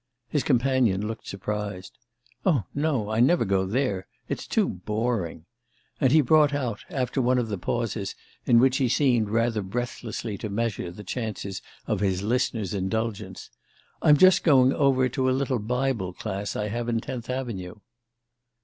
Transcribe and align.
His 0.29 0.41
companion 0.41 1.05
looked 1.07 1.27
surprised. 1.27 1.95
"Oh, 2.43 2.63
no: 2.73 3.11
I 3.11 3.19
never 3.19 3.45
go 3.45 3.67
there. 3.67 4.07
It's 4.27 4.47
too 4.47 4.67
boring." 4.67 5.45
And 5.99 6.11
he 6.11 6.21
brought 6.21 6.55
out, 6.55 6.83
after 6.89 7.21
one 7.21 7.37
of 7.37 7.49
the 7.49 7.57
pauses 7.59 8.15
in 8.47 8.57
which 8.57 8.77
he 8.77 8.89
seemed 8.89 9.29
rather 9.29 9.61
breathlessly 9.61 10.39
to 10.39 10.49
measure 10.49 10.89
the 10.89 11.03
chances 11.03 11.61
of 11.85 11.99
his 11.99 12.23
listener's 12.23 12.73
indulgence: 12.73 13.51
"I'm 14.01 14.17
just 14.17 14.43
going 14.43 14.73
over 14.73 15.07
to 15.07 15.29
a 15.29 15.37
little 15.39 15.59
Bible 15.59 16.13
Class 16.13 16.55
I 16.55 16.69
have 16.69 16.89
in 16.89 16.99
Tenth 16.99 17.29
Avenue." 17.29 17.75